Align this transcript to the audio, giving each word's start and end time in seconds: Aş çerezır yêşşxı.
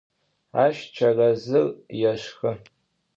Aş 0.63 0.77
çerezır 0.95 1.67
yêşşxı. 1.99 2.51